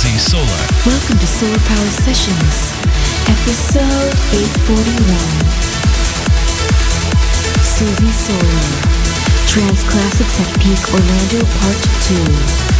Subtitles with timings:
[0.00, 0.64] Suzy Solar.
[0.86, 2.72] Welcome to Solar Power Sessions,
[3.28, 4.80] episode 841.
[7.60, 8.64] Suzy Solar,
[9.46, 11.84] Trance Classics at Peak Orlando Part
[12.72, 12.79] 2.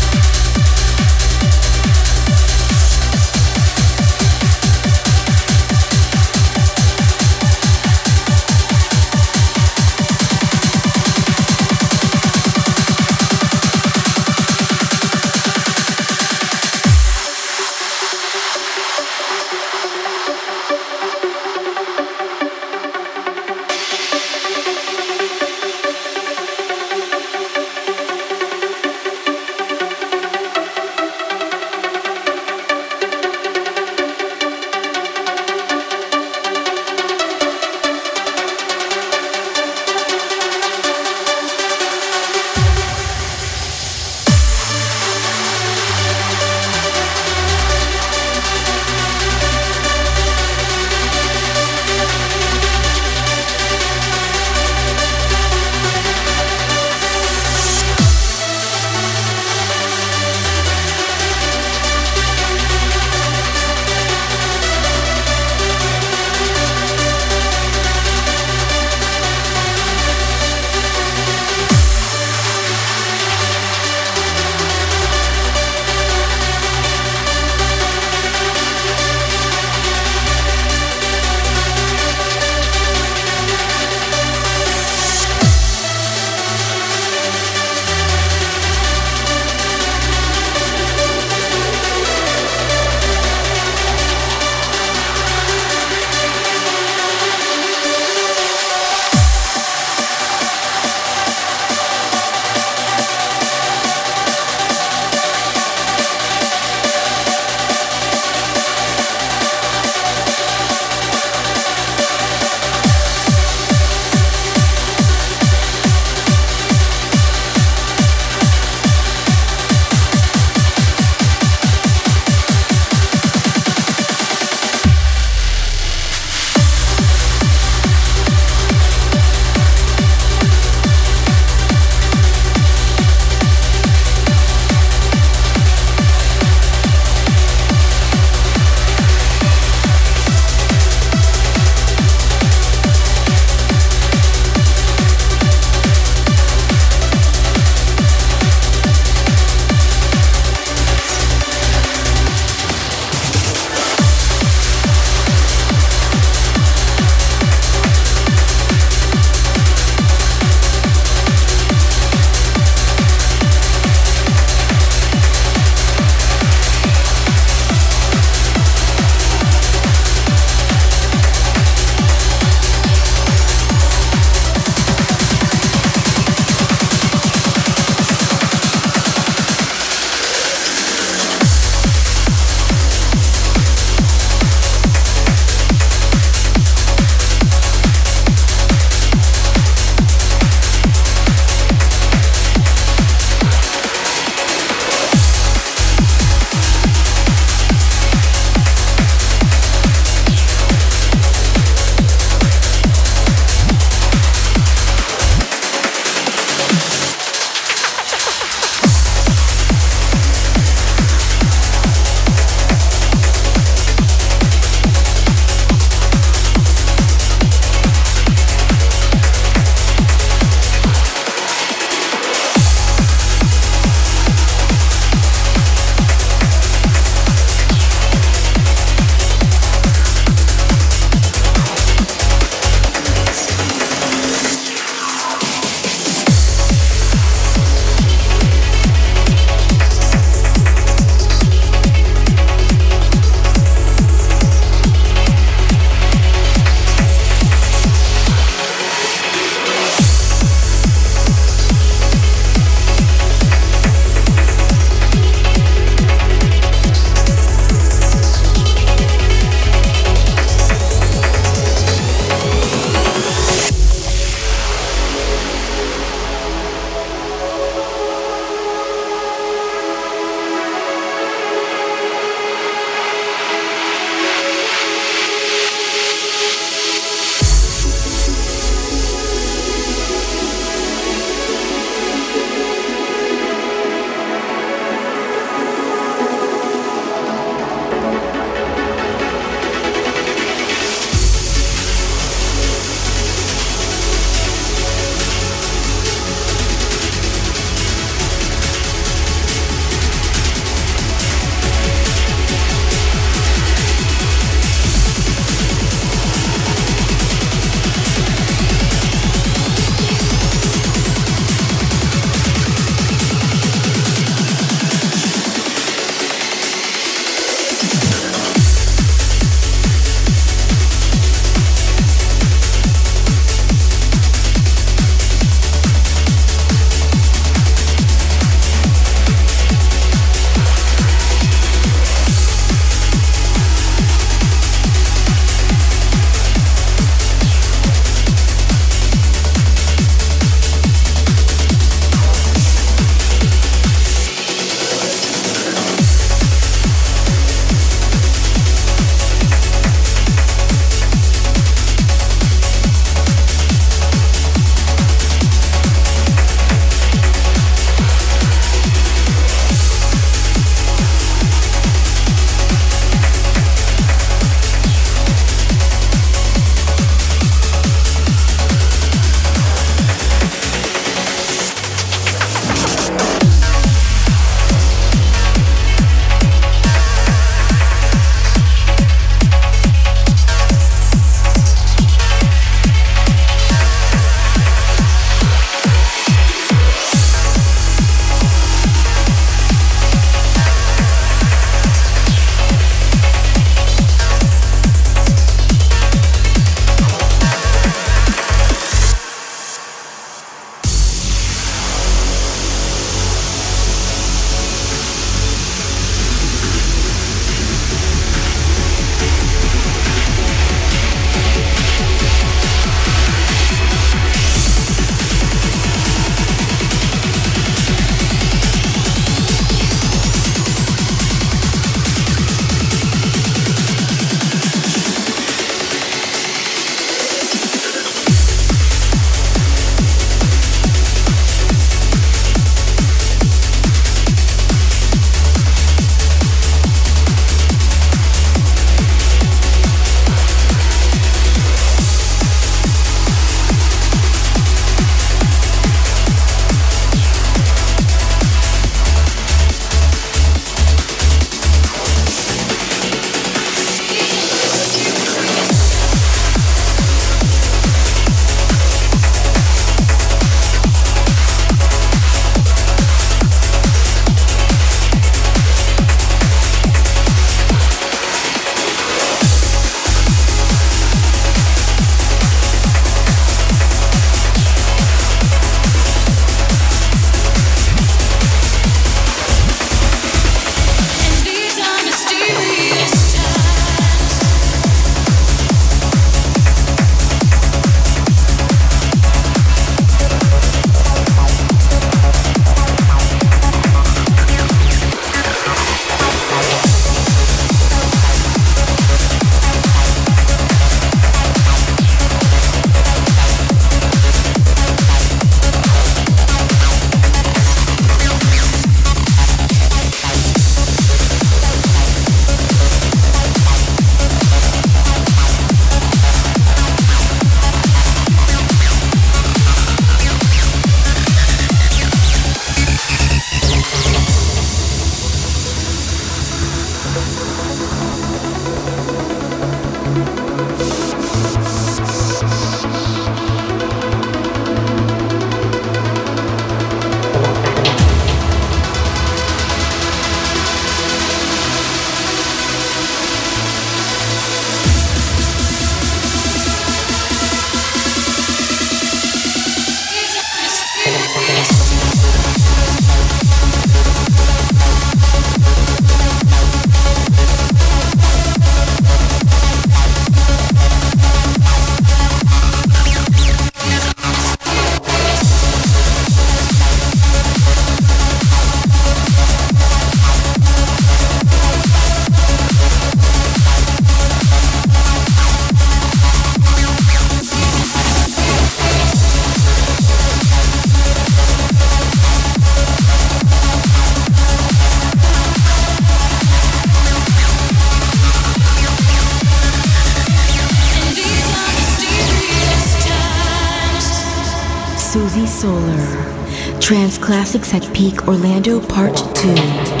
[597.51, 600.00] Classics at Peak Orlando Part 2.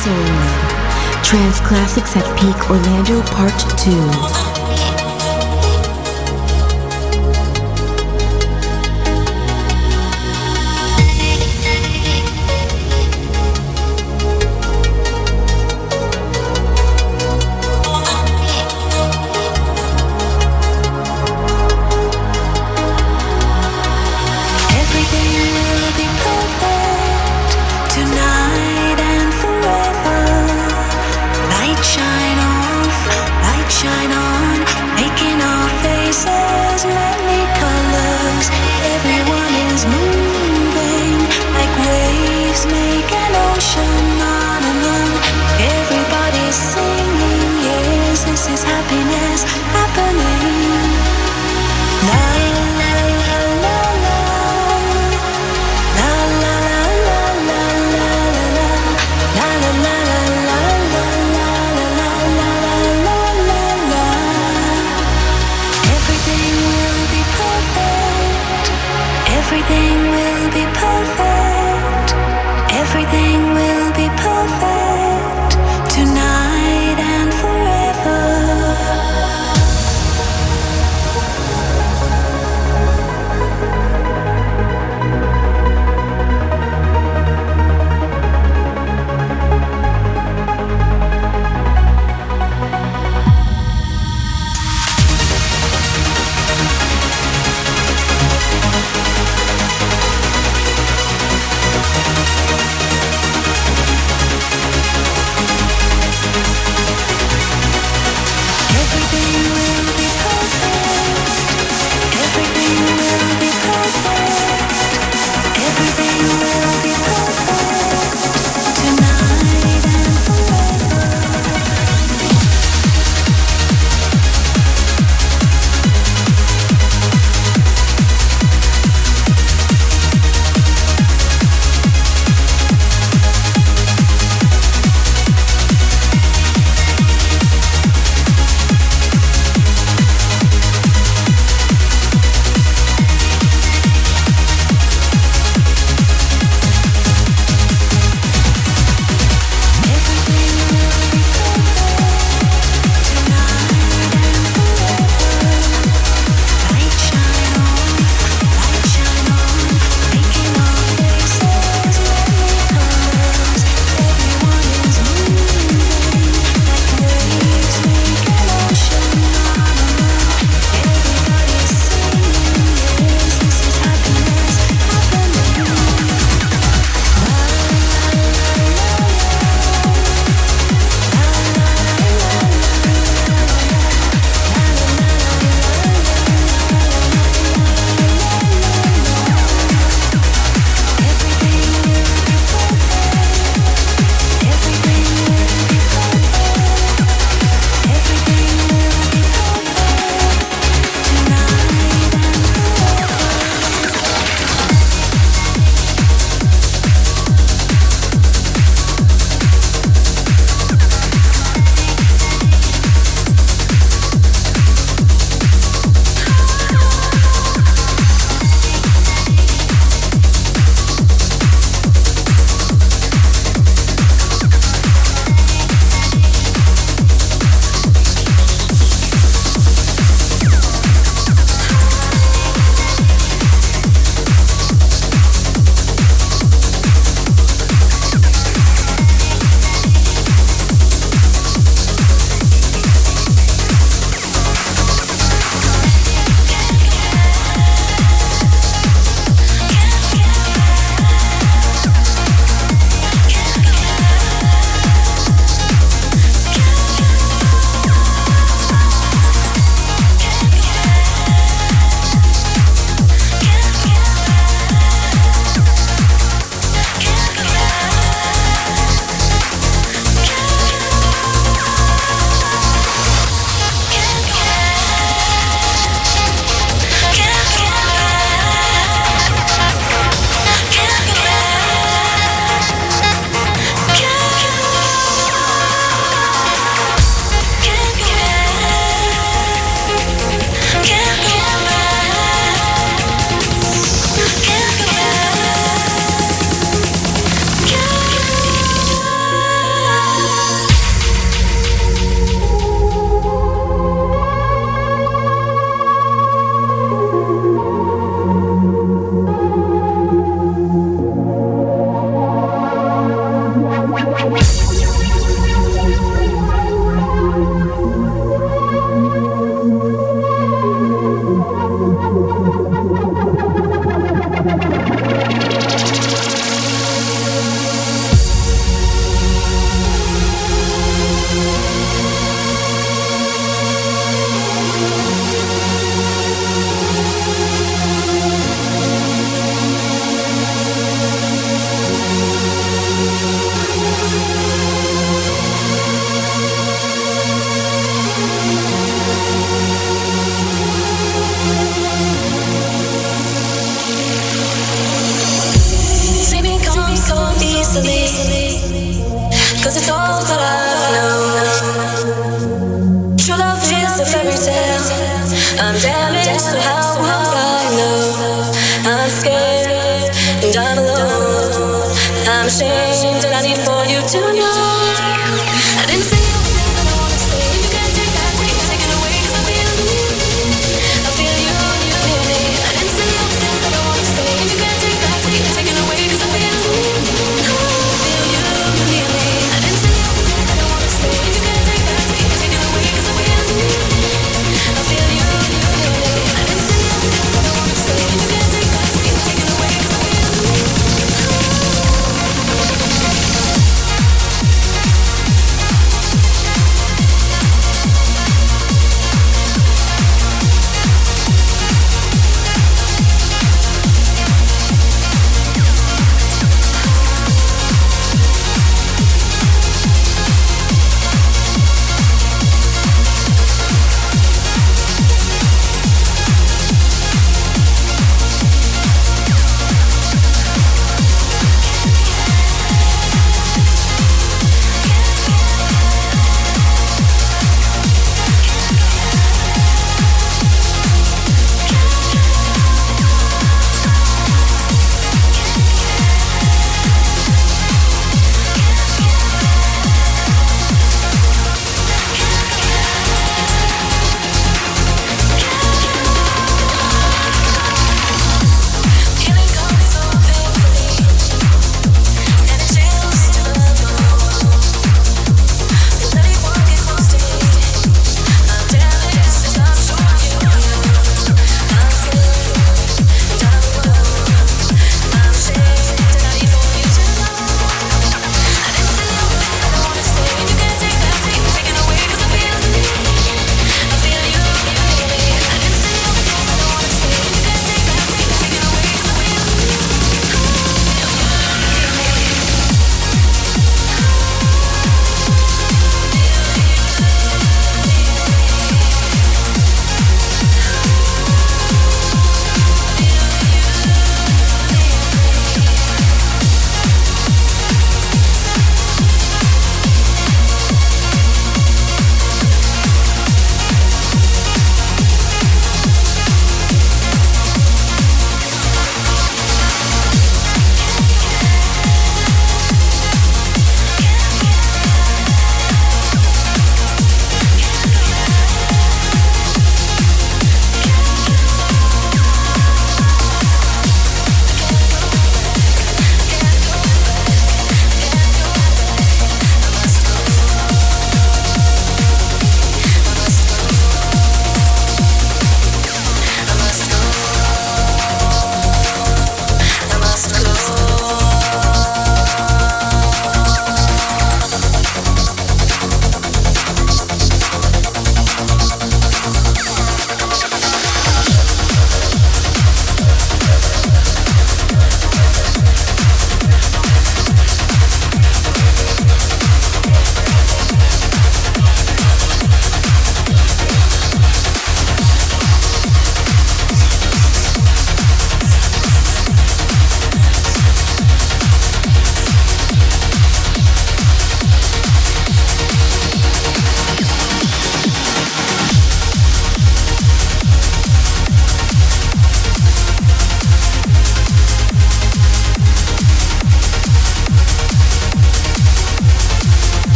[0.00, 0.14] Soul.
[1.22, 4.49] Trance Classics at Peak Orlando Part 2.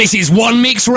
[0.00, 0.88] This is One Mix